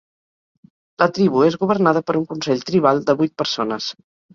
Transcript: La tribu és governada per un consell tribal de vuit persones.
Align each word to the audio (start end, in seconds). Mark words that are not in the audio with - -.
La 1.03 1.09
tribu 1.19 1.45
és 1.49 1.59
governada 1.67 2.03
per 2.11 2.19
un 2.25 2.29
consell 2.35 2.67
tribal 2.73 3.07
de 3.11 3.21
vuit 3.23 3.41
persones. 3.41 3.97